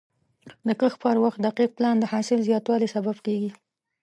د 0.67 0.69
کښت 0.79 0.97
پر 1.03 1.17
وخت 1.23 1.39
دقیق 1.47 1.71
پلان 1.77 1.95
د 1.99 2.05
حاصل 2.11 2.39
زیاتوالي 2.47 2.87
سبب 2.95 3.17
کېږي. 3.25 3.51